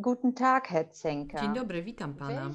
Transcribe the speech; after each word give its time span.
Guten 0.00 0.32
Tag, 0.32 0.68
Herr 0.68 0.86
Zenker. 0.92 1.40
Dzień 1.40 1.54
dobry, 1.54 1.82
witam 1.82 2.14
pana. 2.14 2.50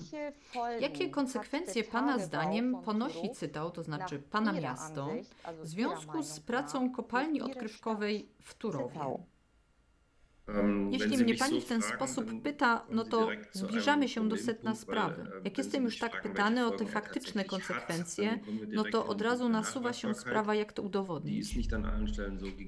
Jakie 0.80 1.10
konsekwencje 1.10 1.84
pana 1.84 2.20
zdaniem 2.20 2.76
ponosi 2.86 3.30
Cytał, 3.30 3.72
to 3.72 3.84
znaczy 3.84 4.20
pana 4.20 4.54
miasto, 4.54 5.10
w 5.62 5.68
związku 5.68 6.24
z 6.24 6.40
pracą 6.40 6.92
kopalni 6.92 7.42
odkrywkowej 7.42 8.30
w 8.42 8.54
Turowie? 8.54 9.00
Jeśli 10.92 11.18
mnie 11.18 11.36
pani 11.36 11.62
w 11.62 11.66
ten 11.66 11.82
sposób 11.82 12.42
pyta, 12.44 12.86
no 12.90 13.04
to 13.04 13.30
zbliżamy 13.52 14.10
się 14.10 14.30
do 14.30 14.38
setna 14.38 14.76
sprawy. 14.76 15.26
Jak 15.44 15.58
jestem 15.58 15.84
już 15.84 16.00
tak 16.00 16.22
pytany 16.22 16.68
o 16.68 16.72
te 16.72 16.86
faktyczne 16.86 17.46
konsekwencje, 17.46 18.40
no 18.68 18.84
to 18.84 19.08
od 19.08 19.22
razu 19.22 19.50
nasuwa 19.50 19.94
się 19.94 20.14
sprawa, 20.14 20.56
jak 20.56 20.74
to 20.74 20.82
udowodnić. 20.82 21.56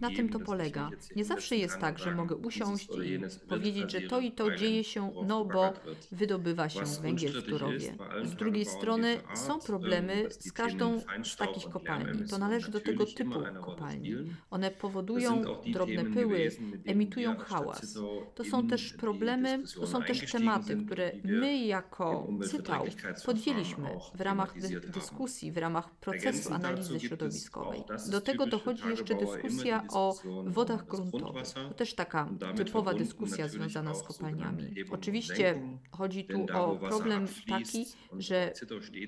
Na 0.02 0.10
tym 0.10 0.30
to 0.30 0.39
polega. 0.39 0.89
Nie 1.16 1.25
zawsze 1.25 1.56
jest 1.56 1.80
tak, 1.80 2.00
że 2.00 2.16
mogę 2.16 2.36
usiąść 2.36 2.89
i 3.04 3.20
powiedzieć, 3.48 3.92
że 3.92 4.02
to 4.02 4.20
i 4.20 4.32
to 4.32 4.55
dzieje 4.55 4.84
się, 4.84 5.12
no 5.28 5.46
bo 5.46 5.73
wydobywa 6.12 6.70
się 6.70 6.82
węgiel 7.01 7.42
w 7.42 7.46
Turowie. 7.46 7.96
Z 8.23 8.36
drugiej 8.36 8.65
strony 8.65 9.18
są 9.34 9.60
problemy 9.60 10.26
z 10.29 10.51
każdą 10.51 11.01
z 11.23 11.36
takich 11.36 11.70
kopalni. 11.70 12.28
To 12.29 12.37
należy 12.37 12.71
do 12.71 12.79
tego 12.79 13.06
typu 13.06 13.39
kopalni. 13.62 14.15
One 14.50 14.71
powodują 14.71 15.43
drobne 15.73 16.06
pyły, 16.06 16.51
emitują 16.86 17.37
hałas 17.37 17.64
hałas. 17.65 17.97
To 18.36 18.43
są 18.43 18.68
też 18.68 18.93
problemy, 18.93 19.64
to 19.75 19.87
są 19.87 20.04
też 20.04 20.32
tematy, 20.32 20.78
które 20.86 21.11
my 21.23 21.57
jako 21.57 22.28
CYTAU 22.51 22.86
podjęliśmy 23.25 23.89
w 24.15 24.21
ramach 24.21 24.54
dyskusji, 24.93 25.51
w 25.51 25.57
ramach 25.57 25.89
procesu 25.89 26.54
analizy 26.54 27.00
środowiskowej. 27.00 27.83
Do 28.11 28.21
tego 28.21 28.46
dochodzi 28.46 28.87
jeszcze 28.89 29.15
dyskusja 29.15 29.83
o 29.93 30.15
wodach 30.46 30.87
gruntowych. 30.87 31.46
To 31.54 31.73
też 31.73 31.93
taka 31.93 32.30
typowa 32.56 32.94
dyskusja 32.94 33.47
związana 33.47 33.94
z 33.94 34.03
kopalniami. 34.03 34.75
Oczywiście 34.92 35.61
chodzi 35.92 36.25
tu 36.25 36.45
o 36.53 36.75
problem 36.75 37.28
taki, 37.47 37.86
że 38.18 38.53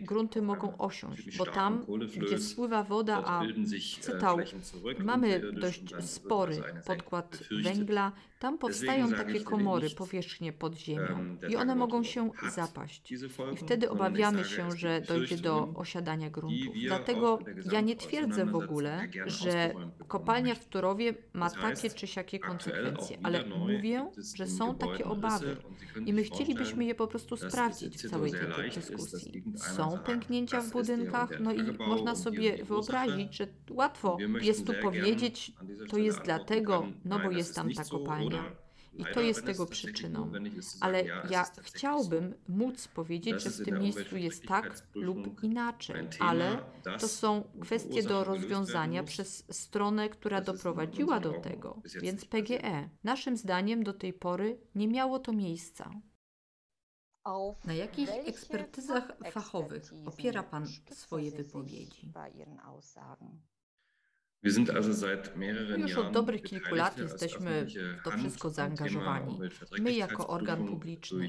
grunty 0.01 0.41
mogą 0.41 0.77
osiąść, 0.77 1.37
bo 1.37 1.45
tam, 1.45 1.85
gdzie 2.17 2.39
spływa 2.39 2.83
woda, 2.83 3.23
a 3.25 3.41
cytał 4.01 4.37
mamy 4.99 5.51
dość 5.51 5.83
spory 5.99 6.63
podkład 6.85 7.39
węgla, 7.63 8.11
tam 8.39 8.57
powstają 8.57 9.11
takie 9.11 9.39
komory, 9.43 9.89
powierzchnie 9.89 10.53
pod 10.53 10.75
ziemią 10.75 11.37
i 11.49 11.55
one 11.55 11.75
mogą 11.75 12.03
się 12.03 12.31
zapaść. 12.55 13.11
I 13.53 13.57
wtedy 13.57 13.89
obawiamy 13.89 14.45
się, 14.45 14.71
że 14.71 15.01
dojdzie 15.01 15.37
do 15.37 15.69
osiadania 15.75 16.29
gruntu. 16.29 16.71
Dlatego 16.87 17.39
ja 17.71 17.81
nie 17.81 17.95
twierdzę 17.95 18.45
w 18.45 18.55
ogóle, 18.55 19.07
że 19.25 19.73
kopalnia 20.07 20.55
w 20.55 20.65
Turowie 20.65 21.13
ma 21.33 21.49
takie 21.49 21.89
czy 21.89 22.07
siakie 22.07 22.39
konsekwencje, 22.39 23.17
ale 23.23 23.45
mówię, 23.45 24.11
że 24.35 24.47
są 24.47 24.75
takie 24.75 25.05
obawy 25.05 25.57
i 26.05 26.13
my 26.13 26.23
chcielibyśmy 26.23 26.85
je 26.85 26.95
po 26.95 27.07
prostu 27.07 27.37
sprawdzić 27.37 27.97
w 27.97 28.09
całej 28.09 28.31
tej 28.31 28.71
dyskusji. 28.71 29.43
Są 29.55 29.97
pęknięcia 30.05 30.61
w 30.61 30.71
budynkach, 30.71 31.29
no 31.39 31.53
i 31.53 31.77
można 31.87 32.15
sobie 32.15 32.65
wyobrazić, 32.65 33.35
że 33.35 33.47
łatwo 33.71 34.17
jest 34.41 34.67
tu 34.67 34.73
powiedzieć, 34.81 35.51
to 35.89 35.97
jest 35.97 36.21
dlatego, 36.21 36.87
no 37.05 37.19
bo 37.19 37.31
jest 37.31 37.55
tam 37.55 37.73
ta 37.73 37.83
kopalnia. 37.83 38.26
I 38.93 39.05
to 39.13 39.21
jest 39.21 39.45
tego 39.45 39.65
przyczyną. 39.65 40.31
Ale 40.81 41.03
ja 41.29 41.45
chciałbym 41.61 42.35
móc 42.47 42.87
powiedzieć, 42.87 43.43
że 43.43 43.49
w 43.49 43.65
tym 43.65 43.79
miejscu 43.79 44.17
jest 44.17 44.45
tak 44.45 44.87
lub 44.95 45.43
inaczej, 45.43 46.07
ale 46.19 46.59
to 46.99 47.07
są 47.07 47.43
kwestie 47.61 48.03
do 48.03 48.23
rozwiązania 48.23 49.03
przez 49.03 49.45
stronę, 49.51 50.09
która 50.09 50.41
doprowadziła 50.41 51.19
do 51.19 51.33
tego, 51.33 51.81
więc 52.01 52.25
PGE. 52.25 52.89
Naszym 53.03 53.37
zdaniem 53.37 53.83
do 53.83 53.93
tej 53.93 54.13
pory 54.13 54.59
nie 54.75 54.87
miało 54.87 55.19
to 55.19 55.33
miejsca. 55.33 55.91
Na 57.65 57.73
jakich 57.73 58.09
ekspertyzach 58.09 59.17
fachowych 59.31 59.93
opiera 60.05 60.43
Pan 60.43 60.65
swoje 60.91 61.31
wypowiedzi? 61.31 62.11
Już 65.77 65.95
od 65.97 66.11
dobrych 66.11 66.41
kilku 66.41 66.75
lat 66.75 66.97
jesteśmy 66.97 67.67
w 67.99 68.03
to 68.03 68.11
wszystko 68.11 68.49
zaangażowani. 68.49 69.39
My 69.79 69.93
jako 69.93 70.27
organ 70.27 70.67
publiczny. 70.67 71.27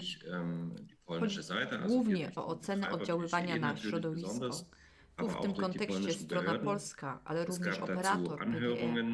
Chodzi 1.07 1.39
głównie 1.87 2.33
o 2.37 2.47
ocenę 2.47 2.91
oddziaływania 2.91 3.57
na 3.57 3.77
środowisko. 3.77 4.51
Tu 5.17 5.29
w 5.29 5.41
tym 5.41 5.55
kontekście 5.55 6.13
strona 6.13 6.59
polska, 6.59 7.21
ale 7.25 7.45
również 7.45 7.79
operator 7.79 8.39
PGE, 8.39 9.05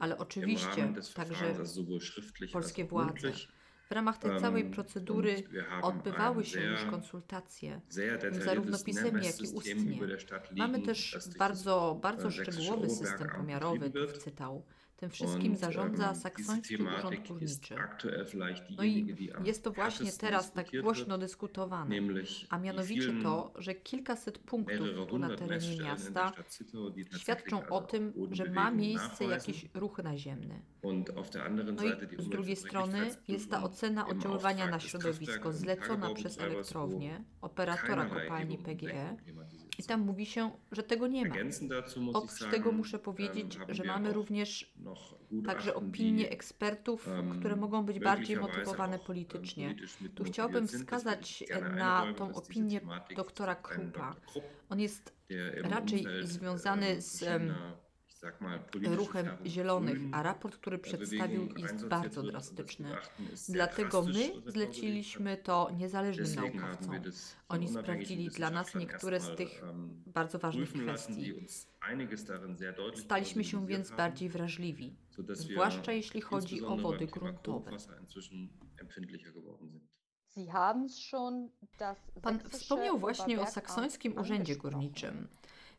ale 0.00 0.18
oczywiście 0.18 0.94
także 1.14 1.54
polskie 2.52 2.84
władze. 2.84 3.32
W 3.88 3.92
ramach 3.92 4.18
tej 4.18 4.40
całej 4.40 4.70
procedury 4.70 5.42
odbywały 5.82 6.44
się 6.44 6.60
już 6.60 6.84
konsultacje, 6.84 7.80
zarówno 8.30 8.78
pisemnie, 8.78 9.26
jak 9.26 9.42
i 9.42 9.48
ustnie. 9.48 9.98
Mamy 10.56 10.82
też 10.82 11.18
bardzo, 11.38 11.98
bardzo 12.02 12.30
szczegółowy 12.30 12.90
system 12.90 13.28
pomiarowy 13.36 13.90
w 13.90 14.18
Cytał. 14.18 14.62
Tym 14.98 15.10
wszystkim 15.10 15.56
zarządza 15.56 16.14
saksoński 16.14 16.76
urząd 16.76 17.28
górniczy. 17.28 17.74
No 18.76 18.84
i 18.84 19.16
jest 19.44 19.64
to 19.64 19.70
właśnie 19.72 20.12
teraz 20.12 20.52
tak 20.52 20.66
głośno 20.82 21.18
dyskutowane, 21.18 21.96
a 22.48 22.58
mianowicie 22.58 23.12
to, 23.22 23.52
że 23.58 23.74
kilkaset 23.74 24.38
punktów 24.38 24.78
na 25.18 25.36
terenie 25.36 25.76
miasta 25.84 26.32
świadczą 27.18 27.68
o 27.68 27.80
tym, 27.80 28.12
że 28.30 28.50
ma 28.50 28.70
miejsce 28.70 29.24
jakiś 29.24 29.66
ruch 29.74 29.98
naziemny. 29.98 30.62
No 30.84 31.84
i 31.84 32.22
z 32.22 32.28
drugiej 32.28 32.56
strony 32.56 33.10
jest 33.28 33.50
ta 33.50 33.62
ocena 33.62 34.06
oddziaływania 34.08 34.66
na 34.70 34.80
środowisko 34.80 35.52
zlecona 35.52 36.14
przez 36.14 36.38
elektrownię, 36.38 37.24
operatora 37.40 38.04
kopalni 38.06 38.58
PGE, 38.58 39.16
i 39.78 39.82
tam 39.82 40.00
mówi 40.00 40.26
się, 40.26 40.50
że 40.72 40.82
tego 40.82 41.06
nie 41.06 41.28
ma. 41.28 41.34
Oprócz 42.14 42.50
tego 42.50 42.72
muszę 42.72 42.98
powiedzieć, 42.98 43.58
że 43.68 43.84
mamy 43.84 44.12
również 44.12 44.74
także 45.46 45.74
opinie 45.74 46.30
ekspertów, 46.30 47.08
które 47.38 47.56
mogą 47.56 47.84
być 47.84 48.00
bardziej 48.00 48.36
motywowane 48.36 48.98
politycznie. 48.98 49.74
Tu 50.14 50.24
chciałbym 50.24 50.68
wskazać 50.68 51.44
na 51.76 52.14
tą 52.16 52.34
opinię 52.34 52.80
doktora 53.16 53.54
Krupa. 53.54 54.16
On 54.68 54.80
jest 54.80 55.12
raczej 55.62 56.06
związany 56.22 57.00
z 57.00 57.24
ruchem 58.84 59.26
zielonych, 59.46 59.98
a 60.12 60.22
raport, 60.22 60.56
który 60.56 60.78
przedstawił 60.78 61.48
jest 61.56 61.86
bardzo 61.86 62.22
drastyczny. 62.22 62.96
Dlatego 63.48 64.02
my 64.02 64.50
zleciliśmy 64.50 65.36
to 65.36 65.70
niezależnym 65.76 66.34
naukowcom. 66.34 66.94
Oni 67.48 67.68
sprawdzili 67.68 68.28
dla 68.28 68.50
nas 68.50 68.74
niektóre 68.74 69.20
z 69.20 69.36
tych 69.36 69.62
bardzo 70.06 70.38
ważnych 70.38 70.72
kwestii. 70.72 71.46
Staliśmy 72.94 73.44
się 73.44 73.66
więc 73.66 73.90
bardziej 73.90 74.28
wrażliwi, 74.28 74.96
zwłaszcza 75.32 75.92
jeśli 75.92 76.20
chodzi 76.20 76.64
o 76.64 76.76
wody 76.76 77.06
gruntowe. 77.06 77.70
Pan 82.22 82.40
wspomniał 82.50 82.98
właśnie 82.98 83.40
o 83.40 83.46
saksońskim 83.46 84.18
urzędzie 84.18 84.56
górniczym. 84.56 85.28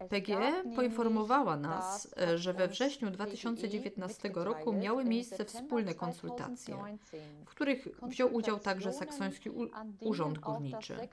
PGE 0.09 0.63
poinformowała 0.75 1.57
nas, 1.57 2.13
e, 2.17 2.37
że 2.37 2.53
we 2.53 2.67
wrześniu 2.67 3.11
2019 3.11 4.31
roku 4.33 4.73
miały 4.73 5.05
miejsce 5.05 5.45
wspólne 5.45 5.93
konsultacje, 5.93 6.77
w 7.45 7.49
których 7.49 7.87
wziął 8.01 8.33
udział 8.33 8.59
także 8.59 8.93
Saksoński 8.93 9.49
Urząd 9.99 10.39
Górniczy. 10.39 11.07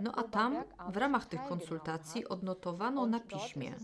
No 0.00 0.12
a 0.14 0.22
tam 0.22 0.64
w 0.88 0.96
ramach 0.96 1.26
tych 1.26 1.44
konsultacji 1.44 2.28
odnotowano 2.28 3.06
na 3.06 3.20
piśmie, 3.20 3.74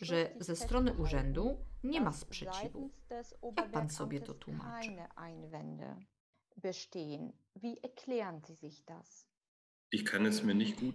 że 0.00 0.30
ze 0.40 0.56
strony 0.56 0.94
urzędu 0.94 1.56
nie 1.84 2.00
ma 2.00 2.12
sprzeciwu. 2.12 2.90
Jak 3.56 3.70
pan 3.70 3.90
sobie 3.90 4.20
to 4.20 4.34
tłumaczy? 4.34 4.96
Wie 7.56 7.76
erklären 7.82 8.40
Sie 8.40 8.54
sich 8.54 8.84
das? 8.84 9.26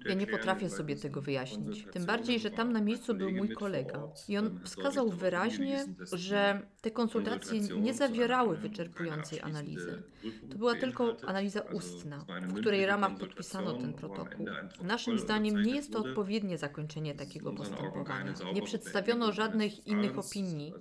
Ja 0.06 0.14
nie 0.14 0.28
potrafię 0.28 0.70
sobie 0.70 0.96
tego 0.96 1.22
wyjaśnić. 1.22 1.86
Tym 1.92 2.06
bardziej, 2.06 2.40
że 2.40 2.52
tam 2.52 2.74
na 2.74 2.82
miejscu 2.82 3.16
był 3.16 3.32
mój 3.32 3.50
kolega 3.50 4.08
i 4.28 4.38
on 4.38 4.60
wskazał 4.64 5.10
wyraźnie, 5.10 5.86
że 6.12 6.62
te 6.82 6.92
konsultacje 6.92 7.60
nie 7.60 7.94
zawierały 7.94 8.58
wyczerpującej 8.58 9.42
analizy. 9.42 10.04
To 10.52 10.58
była 10.58 10.76
tylko 10.76 11.16
analiza 11.26 11.62
ustna, 11.62 12.26
w 12.42 12.54
której 12.54 12.86
ramach 12.86 13.18
podpisano 13.18 13.74
ten 13.74 13.94
protokół. 13.94 14.46
Naszym 14.84 15.20
zdaniem 15.20 15.64
nie 15.64 15.76
jest 15.76 15.94
to 15.94 16.00
odpowiednie 16.00 16.58
zakończenie 16.58 17.16
takiego 17.16 17.54
postępowania. 17.54 18.34
Nie 18.54 18.62
przedstawiono 18.62 19.32
żadnych 19.32 19.88
innych 19.88 20.18
opinii, 20.18 20.74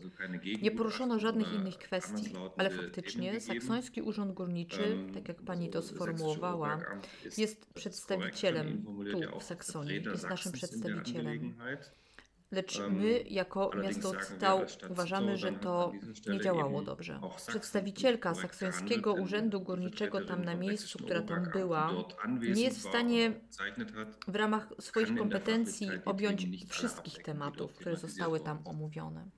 nie 0.62 0.70
poruszono 0.70 1.18
żadnych 1.18 1.52
innych 1.54 1.78
kwestii, 1.78 2.32
ale 2.56 2.70
faktycznie 2.70 3.40
saksoński 3.40 4.02
urząd 4.02 4.32
górniczy, 4.32 4.98
tak 5.14 5.28
jak 5.28 5.42
pani 5.42 5.70
to 5.70 5.82
sformułowała, 5.82 6.80
jest 7.38 7.66
przedstawiony 7.74 8.01
przedstawicielem 8.06 8.84
tu 9.32 9.40
w 9.40 9.42
Saksonii, 9.42 10.04
jest 10.04 10.28
naszym 10.28 10.52
przedstawicielem. 10.52 11.54
Lecz 12.50 12.80
my, 12.90 13.24
jako 13.28 13.70
miasto 13.82 14.12
Ctał, 14.20 14.60
uważamy, 14.88 15.36
że 15.36 15.52
to 15.52 15.92
nie 16.28 16.40
działało 16.40 16.82
dobrze. 16.82 17.20
Przedstawicielka 17.48 18.34
saksońskiego 18.34 19.14
urzędu 19.14 19.60
górniczego 19.60 20.24
tam 20.24 20.44
na 20.44 20.54
miejscu, 20.54 20.98
która 20.98 21.22
tam 21.22 21.50
była, 21.52 21.90
nie 22.54 22.62
jest 22.62 22.78
w 22.78 22.88
stanie 22.88 23.40
w 24.28 24.36
ramach 24.36 24.68
swoich 24.80 25.18
kompetencji 25.18 25.88
objąć 26.04 26.46
wszystkich 26.68 27.22
tematów, 27.22 27.72
które 27.72 27.96
zostały 27.96 28.40
tam 28.40 28.58
omówione. 28.64 29.28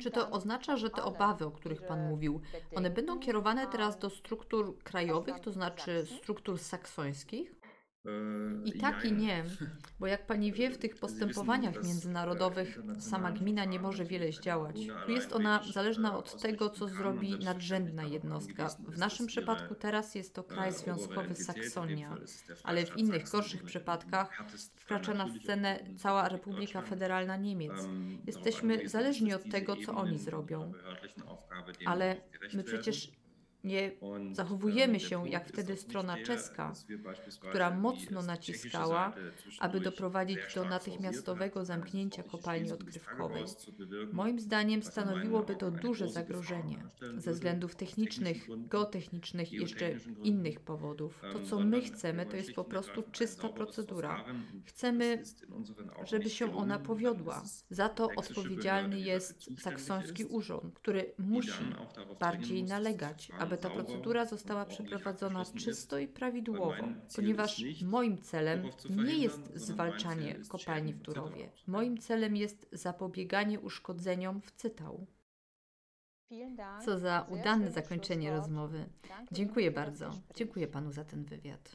Czy 0.00 0.10
to 0.10 0.30
oznacza, 0.30 0.76
że 0.76 0.90
te 0.90 1.02
obawy, 1.02 1.46
o 1.46 1.50
których 1.50 1.86
Pan 1.86 2.08
mówił, 2.08 2.40
one 2.74 2.90
będą 2.90 3.18
kierowane 3.18 3.66
teraz 3.66 3.98
do 3.98 4.10
struktur 4.10 4.78
krajowych, 4.78 5.40
to 5.40 5.52
znaczy 5.52 6.06
struktur 6.22 6.58
saksońskich? 6.58 7.59
Äh, 8.04 8.68
I 8.68 8.72
tak 8.72 9.04
i 9.04 9.12
nie, 9.12 9.44
bo 10.00 10.06
jak 10.06 10.26
pani 10.26 10.52
wie, 10.52 10.70
w 10.70 10.78
tych 10.78 10.96
postępowaniach 10.96 11.74
międzynarodowych 11.84 12.78
sama 12.98 13.32
gmina 13.32 13.64
nie 13.64 13.80
może 13.80 14.04
wiele 14.04 14.32
zdziałać. 14.32 14.76
Tu 15.06 15.12
jest 15.12 15.32
ona 15.32 15.62
zależna 15.72 16.10
äh, 16.10 16.16
od 16.16 16.42
tego, 16.42 16.70
co 16.70 16.88
zrobi 16.88 17.38
nadrzędna 17.38 18.04
jednostka. 18.04 18.68
W 18.68 18.98
naszym 18.98 19.26
przypadku 19.26 19.74
teraz 19.74 20.14
jest 20.14 20.34
to 20.34 20.44
kraj 20.44 20.70
äh, 20.70 20.74
obere 20.74 20.94
związkowy 20.94 21.34
Saksonia, 21.34 22.16
ale 22.62 22.86
w 22.86 22.96
innych 22.96 23.30
gorszych 23.30 23.62
przypadkach 23.62 24.44
wkracza 24.76 25.14
na 25.14 25.28
scenę 25.28 25.80
cała 25.96 26.28
Republika. 26.28 26.82
Federalna 26.82 27.36
Niemiec. 27.36 27.72
Jesteśmy 28.26 28.88
zależni 28.88 29.34
od 29.34 29.50
tego, 29.50 29.76
co 29.76 29.94
oni 29.94 30.18
zrobią. 30.18 30.72
Ale 31.86 32.16
my 32.54 32.64
przecież 32.64 33.19
nie 33.64 33.92
zachowujemy 34.32 35.00
się 35.00 35.28
jak 35.28 35.48
wtedy 35.48 35.76
strona 35.76 36.16
czeska, 36.24 36.72
która 37.48 37.70
mocno 37.70 38.22
naciskała, 38.22 39.12
aby 39.58 39.80
doprowadzić 39.80 40.36
do 40.36 40.50
stark 40.50 40.70
natychmiastowego 40.70 41.60
ein 41.60 41.66
zamknięcia 41.66 42.22
kopalni 42.22 42.68
des 42.68 42.72
odkrywkowej. 42.72 43.44
Moim 44.12 44.40
zdaniem 44.40 44.82
stanowiłoby 44.82 45.56
to 45.56 45.70
duże 45.70 46.08
zagrożenie 46.08 46.84
ze 47.16 47.32
względów 47.32 47.76
technicznych, 47.76 48.48
geotechnicznych 48.68 49.52
i 49.52 49.56
jeszcze 49.56 49.92
innych 50.22 50.60
powodów. 50.60 51.20
To, 51.32 51.40
co 51.40 51.60
my 51.60 51.80
chcemy, 51.80 52.26
to 52.26 52.36
jest 52.36 52.52
po 52.52 52.64
prostu 52.64 53.02
czysta 53.12 53.48
procedura. 53.48 54.24
Chcemy, 54.64 55.22
żeby 56.04 56.30
się 56.30 56.56
ona 56.56 56.78
powiodła. 56.78 57.42
Za 57.70 57.88
to 57.88 58.08
odpowiedzialny 58.16 59.00
jest 59.00 59.60
saksoński 59.60 60.24
urząd, 60.24 60.74
który 60.74 61.12
musi 61.18 61.74
bardziej 62.20 62.64
nalegać, 62.64 63.30
Verfahren 63.49 63.49
aby 63.50 63.58
ta 63.58 63.70
procedura 63.70 64.26
została 64.26 64.64
przeprowadzona 64.64 65.44
czysto 65.44 65.98
i 65.98 66.08
prawidłowo, 66.08 66.74
ponieważ 67.16 67.64
moim 67.84 68.18
celem 68.18 68.62
nie 68.90 69.18
jest 69.18 69.50
mein 69.50 69.58
zwalczanie 69.58 70.34
kopalni 70.48 70.94
w. 70.94 71.02
Turowie. 71.02 71.30
auszumerzen. 71.30 71.64
Moim 71.66 71.98
celem 71.98 72.36
jest 72.36 72.68
zapobieganie 72.72 73.60
uszkodzeniom 73.60 74.40
w 74.40 74.50
Cytał. 74.50 75.06
Co 76.84 76.98
za 76.98 77.26
udane 77.30 77.70
zakończenie 77.70 78.30
rozmowy. 78.30 78.84
Dziękuję 79.32 79.70
bardzo. 79.70 80.10
Dziękuję 80.34 80.66
panu 80.66 80.92
za 80.92 81.04
ten 81.04 81.24
wywiad. 81.24 81.68